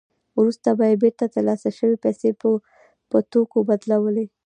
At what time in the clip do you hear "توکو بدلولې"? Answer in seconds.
3.31-4.25